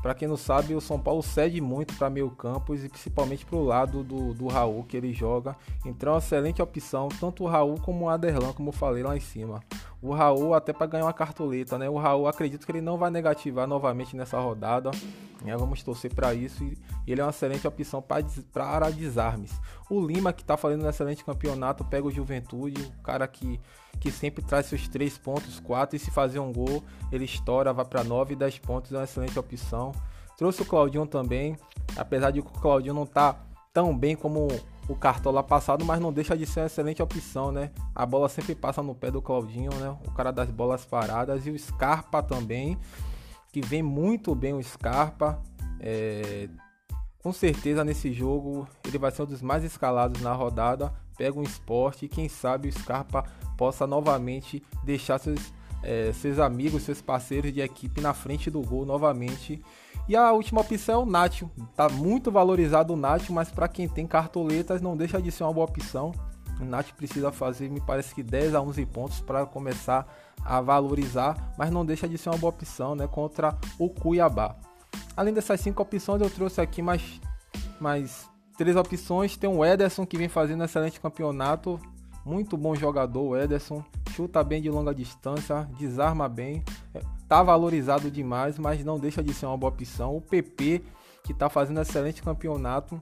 Para 0.02 0.14
quem 0.14 0.28
não 0.28 0.36
sabe, 0.36 0.74
o 0.74 0.80
São 0.80 1.00
Paulo 1.00 1.22
cede 1.22 1.60
muito 1.60 1.94
para 1.94 2.10
meio 2.10 2.30
campos 2.30 2.84
e 2.84 2.88
principalmente 2.88 3.44
para 3.46 3.56
o 3.56 3.64
lado 3.64 4.04
do, 4.04 4.34
do 4.34 4.46
Raul 4.46 4.84
que 4.84 4.96
ele 4.96 5.12
joga. 5.12 5.56
Então 5.84 6.10
é 6.10 6.12
uma 6.12 6.18
excelente 6.18 6.60
opção, 6.60 7.08
tanto 7.20 7.44
o 7.44 7.46
Raul 7.46 7.80
como 7.80 8.04
o 8.04 8.08
Aderlan, 8.08 8.52
como 8.52 8.68
eu 8.68 8.72
falei 8.72 9.02
lá 9.02 9.16
em 9.16 9.20
cima. 9.20 9.60
O 10.02 10.12
Raul 10.12 10.54
até 10.54 10.72
para 10.72 10.86
ganhar 10.86 11.04
uma 11.04 11.12
cartoleta, 11.12 11.78
né? 11.78 11.88
O 11.88 11.96
Raul 11.96 12.28
acredito 12.28 12.64
que 12.64 12.72
ele 12.72 12.80
não 12.80 12.98
vai 12.98 13.10
negativar 13.10 13.66
novamente 13.66 14.14
nessa 14.14 14.38
rodada. 14.38 14.90
Né? 15.42 15.56
Vamos 15.56 15.82
torcer 15.82 16.12
para 16.14 16.34
isso 16.34 16.62
e 16.64 16.76
ele 17.06 17.20
é 17.20 17.24
uma 17.24 17.30
excelente 17.30 17.66
opção 17.66 18.02
para 18.02 18.90
desarmes. 18.90 19.58
O 19.88 20.04
Lima 20.04 20.32
que 20.32 20.42
está 20.42 20.56
fazendo 20.56 20.84
um 20.84 20.88
excelente 20.88 21.24
campeonato 21.24 21.84
pega 21.84 22.06
o 22.06 22.10
Juventude, 22.10 22.82
o 22.98 23.02
cara 23.02 23.26
que 23.26 23.60
que 23.98 24.10
sempre 24.10 24.44
traz 24.44 24.66
seus 24.66 24.86
3 24.88 25.16
pontos, 25.18 25.58
4 25.60 25.96
e 25.96 25.98
se 25.98 26.10
fazer 26.10 26.38
um 26.38 26.52
gol, 26.52 26.82
ele 27.10 27.24
estoura, 27.24 27.72
vai 27.72 27.84
para 27.84 28.04
9 28.04 28.34
e 28.34 28.36
10 28.36 28.58
pontos, 28.58 28.92
é 28.92 28.96
uma 28.96 29.04
excelente 29.04 29.38
opção. 29.38 29.92
Trouxe 30.36 30.62
o 30.62 30.66
Claudinho 30.66 31.06
também, 31.06 31.56
apesar 31.96 32.30
de 32.30 32.40
o 32.40 32.42
Claudinho 32.42 32.94
não 32.94 33.06
tá 33.06 33.36
tão 33.72 33.96
bem 33.96 34.14
como 34.14 34.48
o 34.88 34.94
Cartola 34.94 35.42
passado, 35.42 35.84
mas 35.84 36.00
não 36.00 36.12
deixa 36.12 36.36
de 36.36 36.46
ser 36.46 36.60
uma 36.60 36.66
excelente 36.66 37.02
opção, 37.02 37.50
né? 37.50 37.70
A 37.94 38.06
bola 38.06 38.28
sempre 38.28 38.54
passa 38.54 38.82
no 38.82 38.94
pé 38.94 39.10
do 39.10 39.20
Claudinho, 39.20 39.74
né? 39.74 39.96
O 40.06 40.10
cara 40.12 40.30
das 40.30 40.50
bolas 40.50 40.84
paradas 40.84 41.46
e 41.46 41.50
o 41.50 41.58
Scarpa 41.58 42.22
também, 42.22 42.78
que 43.52 43.60
vem 43.60 43.82
muito 43.82 44.34
bem 44.34 44.54
o 44.54 44.62
Scarpa. 44.62 45.42
É... 45.80 46.48
com 47.22 47.32
certeza 47.32 47.84
nesse 47.84 48.12
jogo 48.12 48.66
ele 48.86 48.96
vai 48.96 49.10
ser 49.10 49.22
um 49.22 49.26
dos 49.26 49.42
mais 49.42 49.64
escalados 49.64 50.22
na 50.22 50.32
rodada. 50.32 50.92
Pega 51.16 51.38
um 51.38 51.42
esporte 51.42 52.04
e 52.04 52.08
quem 52.08 52.28
sabe 52.28 52.68
o 52.68 52.72
Scarpa 52.72 53.24
possa 53.56 53.86
novamente 53.86 54.62
deixar 54.84 55.18
seus, 55.18 55.52
é, 55.86 56.12
seus 56.12 56.40
amigos, 56.40 56.82
seus 56.82 57.00
parceiros 57.00 57.52
de 57.52 57.60
equipe 57.60 58.00
na 58.00 58.12
frente 58.12 58.50
do 58.50 58.60
gol 58.60 58.84
novamente. 58.84 59.62
E 60.08 60.16
a 60.16 60.32
última 60.32 60.60
opção 60.60 61.00
é 61.00 61.04
o 61.04 61.06
Nacho. 61.06 61.48
Tá 61.76 61.88
muito 61.88 62.30
valorizado 62.30 62.92
o 62.92 62.96
Nacho, 62.96 63.32
mas 63.32 63.50
para 63.50 63.68
quem 63.68 63.88
tem 63.88 64.06
cartoletas 64.06 64.82
não 64.82 64.96
deixa 64.96 65.22
de 65.22 65.30
ser 65.30 65.44
uma 65.44 65.52
boa 65.52 65.66
opção. 65.66 66.12
O 66.60 66.64
Nath 66.64 66.92
precisa 66.96 67.30
fazer, 67.30 67.68
me 67.68 67.80
parece 67.80 68.14
que 68.14 68.22
10 68.22 68.54
a 68.54 68.62
11 68.62 68.86
pontos 68.86 69.20
para 69.20 69.44
começar 69.44 70.06
a 70.42 70.60
valorizar, 70.60 71.52
mas 71.58 71.70
não 71.70 71.84
deixa 71.84 72.08
de 72.08 72.16
ser 72.16 72.30
uma 72.30 72.38
boa 72.38 72.50
opção 72.50 72.94
né, 72.94 73.06
contra 73.06 73.56
o 73.78 73.90
Cuiabá. 73.90 74.56
Além 75.14 75.34
dessas 75.34 75.60
cinco 75.60 75.82
opções, 75.82 76.22
eu 76.22 76.30
trouxe 76.30 76.60
aqui 76.60 76.80
mais, 76.80 77.20
mais 77.78 78.26
três 78.56 78.74
opções. 78.74 79.36
Tem 79.36 79.50
o 79.50 79.64
Ederson 79.64 80.06
que 80.06 80.16
vem 80.16 80.28
fazendo 80.28 80.62
um 80.62 80.64
excelente 80.64 80.98
campeonato, 80.98 81.78
muito 82.26 82.56
bom 82.56 82.74
jogador. 82.74 83.22
O 83.22 83.36
Ederson 83.36 83.84
chuta 84.10 84.42
bem 84.42 84.60
de 84.60 84.68
longa 84.68 84.92
distância, 84.92 85.68
desarma 85.78 86.28
bem, 86.28 86.64
é, 86.92 87.00
tá 87.28 87.40
valorizado 87.40 88.10
demais, 88.10 88.58
mas 88.58 88.84
não 88.84 88.98
deixa 88.98 89.22
de 89.22 89.32
ser 89.32 89.46
uma 89.46 89.56
boa 89.56 89.72
opção. 89.72 90.16
O 90.16 90.20
PP 90.20 90.82
que 91.22 91.32
está 91.32 91.48
fazendo 91.48 91.80
excelente 91.80 92.22
campeonato, 92.22 93.00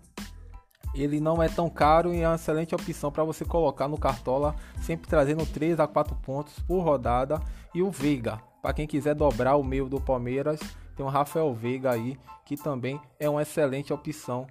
ele 0.95 1.21
não 1.21 1.43
é 1.43 1.49
tão 1.49 1.71
caro 1.71 2.13
e 2.15 2.21
é 2.21 2.29
uma 2.29 2.37
excelente 2.37 2.75
opção 2.75 3.11
para 3.11 3.25
você 3.25 3.45
colocar 3.45 3.89
no 3.89 3.99
cartola, 3.99 4.55
sempre 4.83 5.09
trazendo 5.09 5.45
3 5.47 5.81
a 5.81 5.87
4 5.87 6.15
pontos 6.17 6.59
por 6.61 6.81
rodada. 6.81 7.41
E 7.75 7.83
o 7.83 7.91
Veiga, 7.91 8.41
para 8.63 8.75
quem 8.75 8.87
quiser 8.87 9.15
dobrar 9.15 9.57
o 9.57 9.65
meio 9.65 9.89
do 9.89 10.01
Palmeiras, 10.01 10.61
tem 10.95 11.05
o 11.05 11.09
Rafael 11.09 11.53
Veiga 11.55 11.93
aí, 11.93 12.19
que 12.45 12.57
também 12.57 13.01
é 13.19 13.29
uma 13.29 13.43
excelente 13.43 13.93
opção 13.93 14.47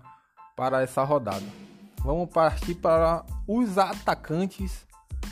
para 0.56 0.82
essa 0.82 1.04
rodada. 1.04 1.73
Vamos 2.04 2.30
partir 2.30 2.76
para 2.76 3.26
os 3.48 3.78
atacantes, 3.78 4.86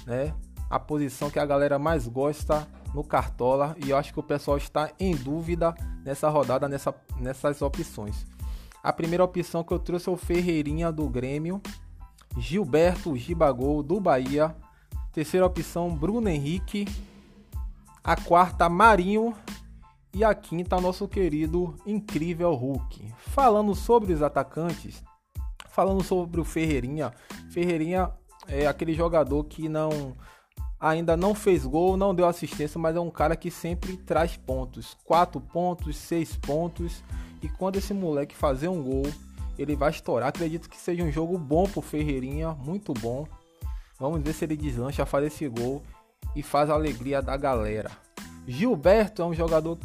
né? 0.05 0.33
A 0.69 0.79
posição 0.79 1.29
que 1.29 1.37
a 1.37 1.45
galera 1.45 1.77
mais 1.77 2.07
gosta 2.07 2.65
no 2.93 3.03
Cartola 3.03 3.75
e 3.83 3.89
eu 3.89 3.97
acho 3.97 4.13
que 4.13 4.19
o 4.19 4.23
pessoal 4.23 4.57
está 4.57 4.89
em 4.99 5.13
dúvida 5.15 5.75
nessa 6.03 6.29
rodada, 6.29 6.69
nessa, 6.69 6.95
nessas 7.17 7.61
opções. 7.61 8.25
A 8.81 8.93
primeira 8.93 9.23
opção 9.23 9.63
que 9.63 9.73
eu 9.73 9.79
trouxe 9.79 10.09
é 10.09 10.11
o 10.11 10.17
Ferreirinha 10.17 10.91
do 10.91 11.07
Grêmio, 11.09 11.61
Gilberto 12.37 13.15
Gibagol 13.17 13.83
do 13.83 13.99
Bahia, 13.99 14.55
terceira 15.11 15.45
opção 15.45 15.93
Bruno 15.93 16.29
Henrique, 16.29 16.87
a 18.03 18.15
quarta 18.15 18.69
Marinho 18.69 19.35
e 20.13 20.23
a 20.23 20.33
quinta 20.33 20.79
nosso 20.79 21.07
querido 21.07 21.75
incrível 21.85 22.53
Hulk. 22.53 23.13
Falando 23.17 23.75
sobre 23.75 24.13
os 24.13 24.21
atacantes, 24.21 25.03
falando 25.71 26.03
sobre 26.03 26.39
o 26.39 26.45
Ferreirinha, 26.45 27.11
Ferreirinha 27.51 28.11
é 28.47 28.67
aquele 28.67 28.93
jogador 28.93 29.43
que 29.45 29.69
não 29.69 30.15
ainda 30.79 31.15
não 31.15 31.35
fez 31.35 31.63
gol, 31.63 31.95
não 31.95 32.13
deu 32.13 32.25
assistência, 32.25 32.79
mas 32.79 32.95
é 32.95 32.99
um 32.99 33.11
cara 33.11 33.35
que 33.35 33.51
sempre 33.51 33.97
traz 33.97 34.35
pontos, 34.35 34.97
quatro 35.05 35.39
pontos, 35.39 35.95
seis 35.95 36.35
pontos 36.35 37.03
e 37.41 37.47
quando 37.47 37.77
esse 37.77 37.93
moleque 37.93 38.35
fazer 38.35 38.67
um 38.67 38.81
gol, 38.81 39.05
ele 39.57 39.75
vai 39.75 39.91
estourar. 39.91 40.29
Acredito 40.29 40.69
que 40.69 40.77
seja 40.77 41.03
um 41.03 41.11
jogo 41.11 41.37
bom 41.37 41.65
pro 41.65 41.81
Ferreirinha, 41.81 42.51
muito 42.51 42.93
bom. 42.93 43.27
Vamos 43.99 44.21
ver 44.21 44.33
se 44.33 44.45
ele 44.45 44.57
deslancha, 44.57 45.05
faz 45.05 45.27
esse 45.27 45.47
gol 45.47 45.83
e 46.35 46.41
faz 46.41 46.69
a 46.69 46.73
alegria 46.73 47.21
da 47.21 47.37
galera. 47.37 47.91
Gilberto 48.47 49.21
é 49.21 49.25
um 49.25 49.33
jogador 49.33 49.77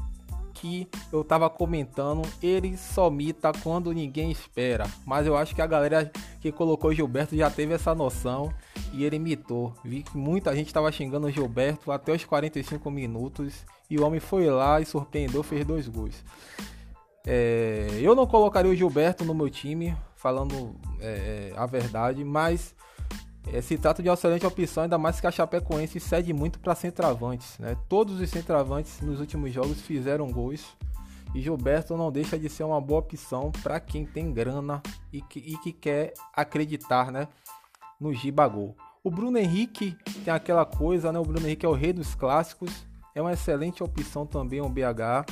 que 0.67 0.89
eu 1.13 1.23
tava 1.23 1.49
comentando, 1.49 2.23
ele 2.43 2.77
só 2.77 3.09
mita 3.09 3.53
quando 3.63 3.93
ninguém 3.93 4.33
espera. 4.33 4.85
Mas 5.07 5.27
eu 5.27 5.37
acho 5.37 5.55
que 5.55 5.63
a 5.63 5.67
galera 5.67 6.11
que 6.41 6.51
colocou 6.51 6.93
Gilberto 6.93 7.37
já 7.37 7.49
teve 7.49 7.75
essa 7.75 7.95
noção 7.95 8.53
e 8.93 9.05
ele 9.05 9.19
mitou. 9.19 9.73
Vi 9.85 10.03
que 10.03 10.17
muita 10.17 10.55
gente 10.57 10.75
tava 10.75 10.91
xingando 10.91 11.29
o 11.29 11.31
Gilberto 11.31 11.93
até 11.93 12.13
os 12.13 12.25
45 12.25 12.91
minutos 12.91 13.65
e 13.89 13.97
o 13.97 14.05
homem 14.05 14.19
foi 14.19 14.47
lá 14.51 14.81
e 14.81 14.85
surpreendeu, 14.85 15.43
fez 15.43 15.65
dois 15.65 15.87
gols. 15.87 16.25
É, 17.25 17.89
eu 18.01 18.15
não 18.15 18.27
colocaria 18.27 18.71
o 18.71 18.75
Gilberto 18.75 19.25
no 19.25 19.35
meu 19.35 19.49
time, 19.49 19.97
falando 20.17 20.75
é, 21.01 21.53
a 21.57 21.67
verdade, 21.67 22.25
mas 22.25 22.75
é, 22.75 22.96
se 23.63 23.79
trata 23.79 24.03
de 24.03 24.09
uma 24.09 24.15
excelente 24.15 24.47
opção, 24.47 24.83
ainda 24.83 24.99
mais 24.99 25.21
que 25.21 25.27
a 25.27 25.31
Chapecoense 25.31 26.01
cede 26.01 26.33
muito 26.33 26.59
para 26.59 26.75
centravantes. 26.75 27.59
Né? 27.59 27.77
Todos 27.89 28.21
os 28.21 28.29
centravantes 28.29 29.01
nos 29.01 29.21
últimos 29.21 29.53
jogos 29.53 29.81
fizeram 29.81 30.31
gols 30.31 30.77
e 31.35 31.41
Gilberto 31.41 31.97
não 31.97 32.11
deixa 32.11 32.39
de 32.39 32.49
ser 32.49 32.65
uma 32.65 32.81
boa 32.81 33.01
opção 33.01 33.53
para 33.63 33.79
quem 33.79 34.07
tem 34.07 34.33
grana 34.33 34.83
e 35.13 35.21
que, 35.21 35.39
e 35.39 35.59
que 35.59 35.73
quer 35.73 36.15
acreditar 36.33 37.13
né, 37.13 37.29
no 38.01 38.13
Gibagol. 38.13 38.75
O 39.05 39.11
Bruno 39.11 39.39
Henrique 39.39 39.97
tem 40.25 40.33
aquela 40.33 40.65
coisa, 40.65 41.13
né? 41.13 41.19
O 41.19 41.23
Bruno 41.23 41.47
Henrique 41.47 41.65
é 41.65 41.69
o 41.69 41.75
rei 41.75 41.93
dos 41.93 42.15
clássicos, 42.15 42.87
é 43.15 43.21
uma 43.23 43.33
excelente 43.33 43.83
opção 43.83 44.27
também, 44.27 44.61
o 44.61 44.69
BH. 44.69 45.25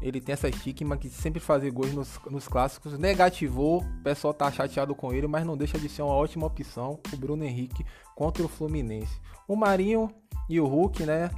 Ele 0.00 0.20
tem 0.20 0.32
essa 0.32 0.48
estigma 0.48 0.96
que 0.96 1.08
sempre 1.10 1.40
fazer 1.40 1.70
gols 1.70 1.92
nos, 1.92 2.18
nos 2.30 2.48
clássicos. 2.48 2.98
Negativou, 2.98 3.82
o 3.82 4.02
pessoal 4.02 4.32
tá 4.32 4.50
chateado 4.50 4.94
com 4.94 5.12
ele, 5.12 5.26
mas 5.26 5.44
não 5.44 5.56
deixa 5.56 5.78
de 5.78 5.88
ser 5.88 6.02
uma 6.02 6.14
ótima 6.14 6.46
opção 6.46 6.98
o 7.12 7.16
Bruno 7.16 7.44
Henrique 7.44 7.84
contra 8.14 8.42
o 8.42 8.48
Fluminense. 8.48 9.20
O 9.46 9.54
Marinho 9.54 10.10
e 10.48 10.58
o 10.58 10.66
Hulk, 10.66 11.04
né? 11.04 11.30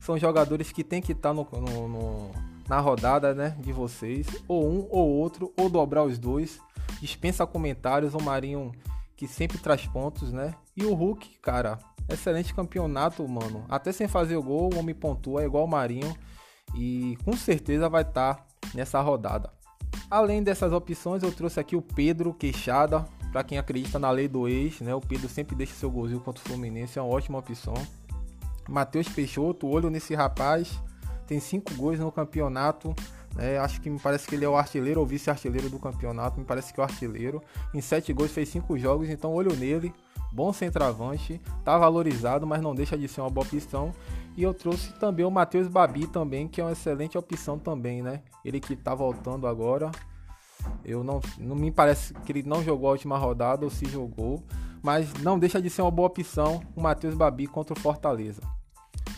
São 0.00 0.18
jogadores 0.18 0.72
que 0.72 0.82
tem 0.82 1.00
que 1.00 1.12
estar 1.12 1.28
tá 1.28 1.34
no, 1.34 1.46
no, 1.52 1.88
no, 1.88 2.30
na 2.68 2.80
rodada, 2.80 3.34
né? 3.34 3.56
De 3.60 3.72
vocês. 3.72 4.26
Ou 4.48 4.68
um 4.68 4.88
ou 4.90 5.08
outro, 5.08 5.52
ou 5.56 5.68
dobrar 5.68 6.02
os 6.02 6.18
dois. 6.18 6.60
Dispensa 7.00 7.46
comentários. 7.46 8.14
O 8.14 8.20
Marinho 8.20 8.72
que 9.16 9.28
sempre 9.28 9.58
traz 9.58 9.86
pontos, 9.86 10.32
né? 10.32 10.54
E 10.74 10.84
o 10.84 10.94
Hulk, 10.94 11.38
cara, 11.40 11.78
excelente 12.08 12.54
campeonato, 12.54 13.26
mano. 13.28 13.66
Até 13.68 13.92
sem 13.92 14.08
fazer 14.08 14.34
o 14.36 14.42
gol, 14.42 14.70
o 14.72 14.78
homem 14.78 14.94
pontua, 14.94 15.42
é 15.42 15.44
igual 15.44 15.64
o 15.64 15.68
Marinho 15.68 16.16
e 16.74 17.16
com 17.24 17.36
certeza 17.36 17.88
vai 17.88 18.02
estar 18.02 18.34
tá 18.34 18.46
nessa 18.74 19.00
rodada. 19.00 19.52
Além 20.10 20.42
dessas 20.42 20.72
opções, 20.72 21.22
eu 21.22 21.32
trouxe 21.32 21.60
aqui 21.60 21.76
o 21.76 21.82
Pedro 21.82 22.34
Queixada, 22.34 23.04
para 23.30 23.44
quem 23.44 23.58
acredita 23.58 23.98
na 23.98 24.10
lei 24.10 24.26
do 24.26 24.48
ex, 24.48 24.80
né? 24.80 24.94
O 24.94 25.00
Pedro 25.00 25.28
sempre 25.28 25.54
deixa 25.54 25.74
seu 25.74 25.90
golzinho 25.90 26.20
contra 26.20 26.42
o 26.42 26.48
Fluminense, 26.48 26.98
é 26.98 27.02
uma 27.02 27.14
ótima 27.14 27.38
opção. 27.38 27.74
Matheus 28.68 29.08
Peixoto, 29.08 29.68
olho 29.68 29.90
nesse 29.90 30.14
rapaz, 30.14 30.80
tem 31.26 31.38
cinco 31.38 31.74
gols 31.74 31.98
no 31.98 32.10
campeonato. 32.10 32.94
Né? 33.34 33.58
Acho 33.58 33.80
que 33.80 33.88
me 33.88 33.98
parece 33.98 34.26
que 34.26 34.34
ele 34.34 34.44
é 34.44 34.48
o 34.48 34.56
artilheiro 34.56 35.00
ou 35.00 35.06
vice-artilheiro 35.06 35.70
do 35.70 35.78
campeonato. 35.78 36.38
Me 36.38 36.44
parece 36.44 36.74
que 36.74 36.80
é 36.80 36.82
o 36.82 36.84
artilheiro. 36.84 37.40
Em 37.72 37.80
sete 37.80 38.12
gols 38.12 38.32
fez 38.32 38.48
cinco 38.48 38.76
jogos, 38.76 39.08
então 39.08 39.32
olho 39.32 39.54
nele. 39.54 39.94
Bom 40.32 40.52
centroavante, 40.52 41.40
tá 41.64 41.76
valorizado, 41.76 42.46
mas 42.46 42.62
não 42.62 42.74
deixa 42.74 42.96
de 42.96 43.08
ser 43.08 43.20
uma 43.20 43.30
boa 43.30 43.46
opção. 43.46 43.92
E 44.36 44.42
eu 44.42 44.54
trouxe 44.54 44.92
também 44.94 45.26
o 45.26 45.30
Matheus 45.30 45.66
Babi 45.66 46.06
também, 46.06 46.46
que 46.46 46.60
é 46.60 46.64
uma 46.64 46.72
excelente 46.72 47.18
opção 47.18 47.58
também, 47.58 48.00
né? 48.00 48.22
Ele 48.44 48.60
que 48.60 48.76
tá 48.76 48.94
voltando 48.94 49.46
agora. 49.46 49.90
Eu 50.84 51.02
não, 51.02 51.20
não 51.38 51.56
me 51.56 51.70
parece 51.70 52.14
que 52.14 52.30
ele 52.30 52.42
não 52.42 52.62
jogou 52.62 52.88
a 52.88 52.92
última 52.92 53.18
rodada 53.18 53.64
ou 53.64 53.70
se 53.70 53.86
jogou, 53.86 54.42
mas 54.82 55.12
não 55.14 55.38
deixa 55.38 55.60
de 55.60 55.68
ser 55.68 55.82
uma 55.82 55.90
boa 55.90 56.06
opção 56.06 56.62
o 56.76 56.80
Matheus 56.80 57.14
Babi 57.14 57.46
contra 57.46 57.76
o 57.76 57.80
Fortaleza. 57.80 58.42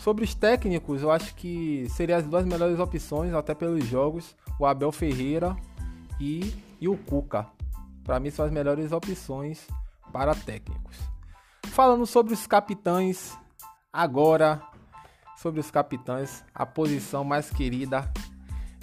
Sobre 0.01 0.23
os 0.23 0.33
técnicos, 0.33 1.01
eu 1.01 1.11
acho 1.11 1.35
que 1.35 1.87
seriam 1.89 2.17
as 2.17 2.25
duas 2.25 2.45
melhores 2.45 2.79
opções, 2.79 3.33
até 3.33 3.53
pelos 3.53 3.85
jogos, 3.85 4.35
o 4.59 4.65
Abel 4.65 4.91
Ferreira 4.91 5.55
e, 6.19 6.53
e 6.81 6.89
o 6.89 6.97
Cuca. 6.97 7.47
Para 8.03 8.19
mim 8.19 8.29
são 8.29 8.45
as 8.45 8.51
melhores 8.51 8.91
opções 8.91 9.65
para 10.13 10.35
técnicos. 10.35 10.95
Falando 11.65 12.05
sobre 12.05 12.33
os 12.33 12.45
capitães, 12.45 13.35
agora 13.91 14.61
sobre 15.35 15.59
os 15.59 15.71
capitães, 15.71 16.43
a 16.53 16.65
posição 16.65 17.23
mais 17.23 17.49
querida. 17.49 18.09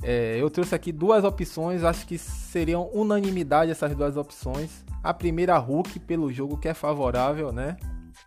É, 0.03 0.37
eu 0.39 0.51
trouxe 0.51 0.75
aqui 0.75 0.93
duas 0.93 1.25
opções, 1.25 1.85
acho 1.85 2.07
que 2.07 2.19
seriam 2.19 2.91
unanimidade 2.93 3.71
essas 3.71 3.95
duas 3.95 4.17
opções. 4.17 4.85
A 5.03 5.15
primeira, 5.15 5.57
Hulk, 5.57 6.01
pelo 6.01 6.33
jogo 6.33 6.59
que 6.59 6.69
é 6.69 6.75
favorável, 6.75 7.53
né? 7.53 7.77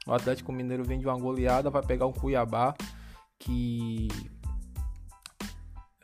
O 0.08 0.14
Atlético 0.14 0.52
Mineiro 0.52 0.84
vem 0.84 1.00
de 1.00 1.06
uma 1.06 1.18
goleada, 1.18 1.70
vai 1.70 1.84
pegar 1.84 2.08
um 2.08 2.14
Cuiabá 2.14 2.74
que 3.38 4.08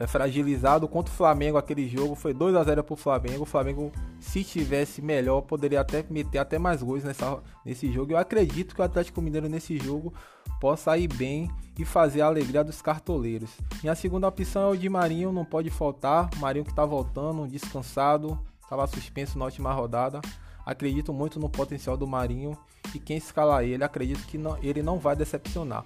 fragilizado 0.07 0.87
contra 0.87 1.13
o 1.13 1.15
Flamengo 1.15 1.57
aquele 1.57 1.87
jogo 1.87 2.15
foi 2.15 2.33
2 2.33 2.55
a 2.55 2.63
0 2.63 2.83
para 2.83 2.93
o 2.93 2.97
Flamengo. 2.97 3.43
O 3.43 3.45
Flamengo, 3.45 3.91
se 4.19 4.43
tivesse 4.43 5.01
melhor, 5.01 5.41
poderia 5.41 5.81
até 5.81 6.05
meter 6.09 6.37
até 6.37 6.57
mais 6.57 6.81
gols 6.81 7.03
nessa, 7.03 7.39
nesse 7.65 7.91
jogo. 7.91 8.13
Eu 8.13 8.17
acredito 8.17 8.73
que 8.73 8.81
o 8.81 8.83
Atlético 8.83 9.21
Mineiro 9.21 9.49
nesse 9.49 9.77
jogo 9.77 10.13
possa 10.59 10.97
ir 10.97 11.07
bem 11.07 11.49
e 11.77 11.83
fazer 11.83 12.21
a 12.21 12.27
alegria 12.27 12.63
dos 12.63 12.81
cartoleiros. 12.81 13.51
Minha 13.81 13.95
segunda 13.95 14.27
opção 14.27 14.69
é 14.69 14.73
o 14.73 14.77
de 14.77 14.87
Marinho, 14.87 15.31
não 15.31 15.43
pode 15.43 15.69
faltar. 15.69 16.29
Marinho 16.37 16.65
que 16.65 16.71
está 16.71 16.85
voltando, 16.85 17.47
descansado, 17.47 18.39
estava 18.61 18.87
suspenso 18.87 19.37
na 19.37 19.45
última 19.45 19.73
rodada. 19.73 20.21
Acredito 20.65 21.11
muito 21.11 21.39
no 21.39 21.49
potencial 21.49 21.97
do 21.97 22.07
Marinho 22.07 22.57
e 22.93 22.99
quem 22.99 23.17
escalar 23.17 23.63
ele, 23.63 23.83
acredito 23.83 24.25
que 24.27 24.37
não, 24.37 24.57
ele 24.61 24.81
não 24.81 24.97
vai 24.97 25.15
decepcionar. 25.15 25.83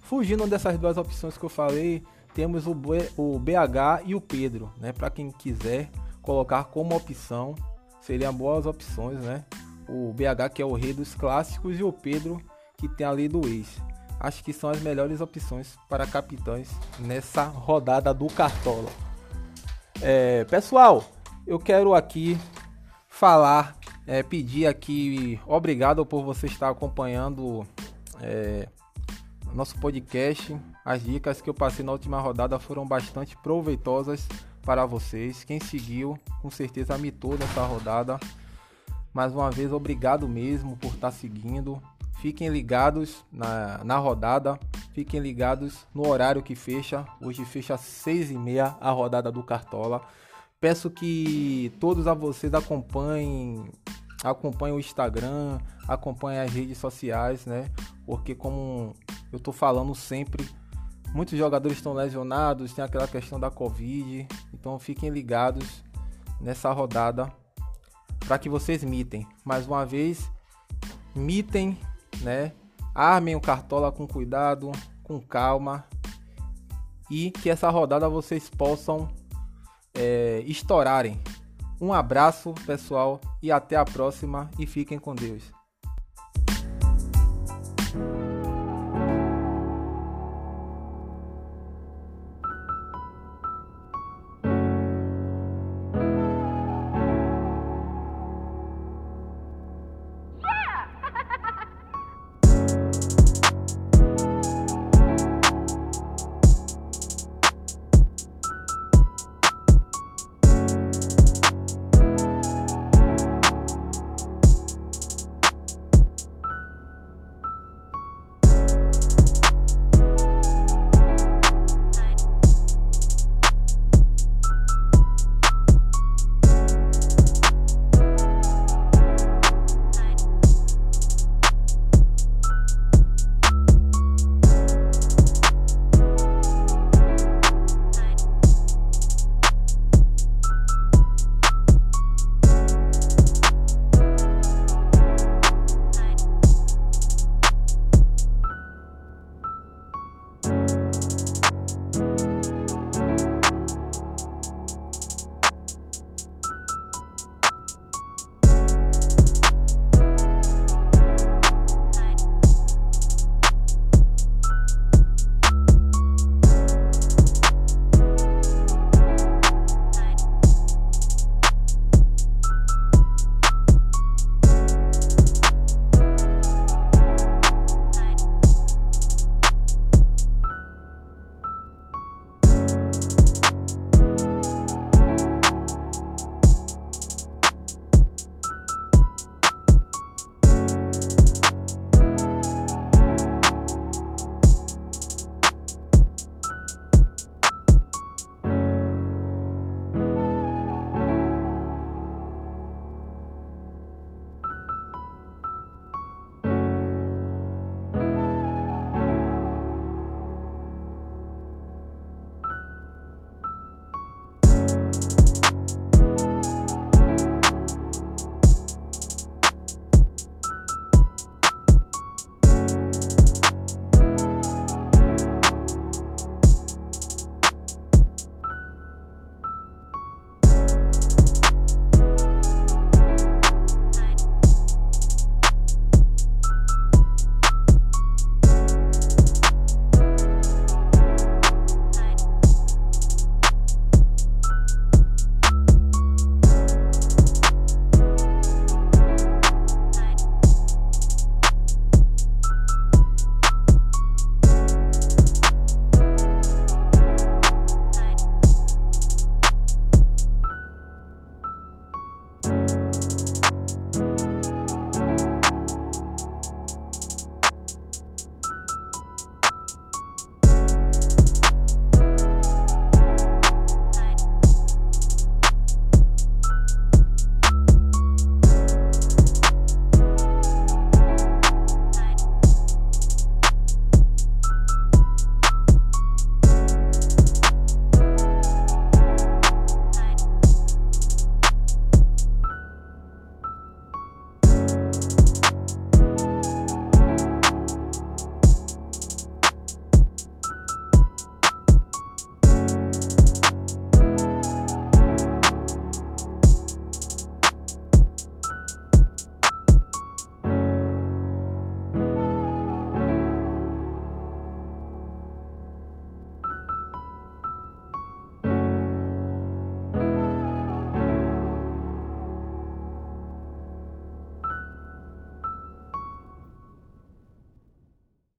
Fugindo 0.00 0.46
dessas 0.46 0.78
duas 0.78 0.96
opções 0.96 1.38
que 1.38 1.44
eu 1.44 1.48
falei, 1.48 2.02
temos 2.34 2.66
o, 2.66 2.74
BH 2.74 4.04
e 4.04 4.14
o 4.14 4.20
Pedro, 4.20 4.72
né? 4.78 4.92
Para 4.92 5.10
quem 5.10 5.30
quiser 5.30 5.90
colocar 6.20 6.64
como 6.64 6.96
opção, 6.96 7.54
seriam 8.00 8.32
boas 8.32 8.66
opções, 8.66 9.18
né? 9.20 9.44
O 9.88 10.12
BH 10.12 10.54
que 10.54 10.62
é 10.62 10.64
o 10.64 10.74
rei 10.74 10.92
dos 10.92 11.14
clássicos 11.14 11.78
e 11.78 11.82
o 11.82 11.92
Pedro 11.92 12.40
que 12.76 12.88
tem 12.88 13.06
a 13.06 13.10
lei 13.10 13.28
do 13.28 13.46
ex. 13.46 13.76
Acho 14.18 14.42
que 14.44 14.52
são 14.52 14.70
as 14.70 14.80
melhores 14.80 15.20
opções 15.20 15.76
para 15.88 16.06
capitães 16.06 16.70
nessa 16.98 17.44
rodada 17.44 18.14
do 18.14 18.26
Cartola. 18.28 18.90
É, 20.00 20.44
pessoal, 20.44 21.04
eu 21.46 21.58
quero 21.58 21.94
aqui 21.94 22.38
falar, 23.08 23.76
é, 24.06 24.22
pedir 24.22 24.66
aqui, 24.66 25.40
obrigado 25.46 26.06
por 26.06 26.24
você 26.24 26.46
estar 26.46 26.70
acompanhando 26.70 27.66
é, 28.20 28.68
nosso 29.54 29.78
podcast. 29.78 30.56
As 30.84 31.02
dicas 31.02 31.40
que 31.40 31.48
eu 31.48 31.54
passei 31.54 31.84
na 31.84 31.92
última 31.92 32.20
rodada 32.20 32.58
foram 32.58 32.86
bastante 32.86 33.36
proveitosas 33.36 34.26
para 34.62 34.86
vocês. 34.86 35.44
Quem 35.44 35.60
seguiu, 35.60 36.18
com 36.40 36.50
certeza 36.50 36.96
mitou 36.98 37.36
nessa 37.36 37.62
rodada. 37.62 38.18
Mais 39.12 39.32
uma 39.32 39.50
vez, 39.50 39.72
obrigado 39.72 40.28
mesmo 40.28 40.76
por 40.76 40.94
estar 40.94 41.10
seguindo. 41.10 41.82
Fiquem 42.20 42.48
ligados 42.48 43.24
na, 43.30 43.82
na 43.84 43.98
rodada. 43.98 44.58
Fiquem 44.94 45.20
ligados 45.20 45.86
no 45.94 46.06
horário 46.06 46.42
que 46.42 46.54
fecha. 46.54 47.04
Hoje 47.20 47.44
fecha 47.44 47.74
às 47.74 47.80
seis 47.80 48.30
e 48.30 48.38
meia 48.38 48.76
a 48.80 48.90
rodada 48.90 49.30
do 49.30 49.42
Cartola. 49.42 50.02
Peço 50.60 50.88
que 50.88 51.72
todos 51.80 52.06
a 52.06 52.14
vocês 52.14 52.54
acompanhem, 52.54 53.64
acompanhem 54.22 54.76
o 54.76 54.78
Instagram, 54.78 55.58
acompanhem 55.88 56.40
as 56.40 56.52
redes 56.52 56.78
sociais, 56.78 57.44
né? 57.44 57.68
Porque 58.06 58.34
como 58.34 58.94
eu 59.32 59.40
tô 59.40 59.50
falando 59.50 59.94
sempre, 59.94 60.48
muitos 61.14 61.38
jogadores 61.38 61.78
estão 61.78 61.94
lesionados, 61.94 62.72
tem 62.72 62.84
aquela 62.84 63.08
questão 63.08 63.40
da 63.40 63.50
Covid, 63.50 64.26
então 64.52 64.78
fiquem 64.78 65.10
ligados 65.10 65.82
nessa 66.40 66.70
rodada 66.72 67.32
para 68.26 68.38
que 68.38 68.48
vocês 68.48 68.84
mitem. 68.84 69.26
Mais 69.44 69.66
uma 69.66 69.86
vez, 69.86 70.30
mitem, 71.14 71.78
né? 72.20 72.52
Armem 72.94 73.34
o 73.34 73.40
cartola 73.40 73.90
com 73.90 74.06
cuidado, 74.06 74.70
com 75.02 75.18
calma 75.20 75.84
e 77.10 77.30
que 77.30 77.50
essa 77.50 77.68
rodada 77.70 78.08
vocês 78.08 78.48
possam 78.50 79.08
é, 79.94 80.42
estourarem. 80.46 81.20
Um 81.80 81.92
abraço, 81.92 82.54
pessoal, 82.64 83.20
e 83.42 83.50
até 83.50 83.76
a 83.76 83.84
próxima. 83.84 84.50
E 84.58 84.66
fiquem 84.66 84.98
com 84.98 85.14
Deus. 85.14 85.42